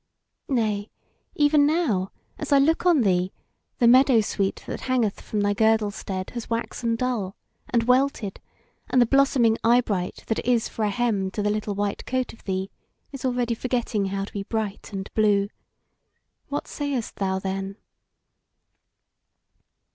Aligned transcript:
Nay, 0.49 0.89
even 1.35 1.67
now, 1.67 2.11
as 2.39 2.51
I 2.51 2.57
look 2.57 2.87
on 2.87 3.01
thee, 3.01 3.31
the 3.77 3.87
meadow 3.87 4.19
sweet 4.19 4.63
that 4.65 4.81
hangeth 4.81 5.21
from 5.21 5.41
thy 5.41 5.53
girdle 5.53 5.91
stead 5.91 6.31
has 6.31 6.49
waxen 6.49 6.95
dull, 6.95 7.35
and 7.69 7.83
welted; 7.83 8.39
and 8.89 8.99
the 8.99 9.05
blossoming 9.05 9.59
eyebright 9.63 10.23
that 10.25 10.39
is 10.43 10.67
for 10.67 10.85
a 10.85 10.89
hem 10.89 11.29
to 11.29 11.43
the 11.43 11.51
little 11.51 11.75
white 11.75 12.07
coat 12.07 12.33
of 12.33 12.45
thee 12.45 12.71
is 13.11 13.23
already 13.23 13.53
forgetting 13.53 14.05
how 14.05 14.25
to 14.25 14.33
be 14.33 14.41
bright 14.41 14.91
and 14.91 15.13
blue. 15.13 15.49
What 16.47 16.67
sayest 16.67 17.17
thou 17.17 17.37
then?" 17.37 17.77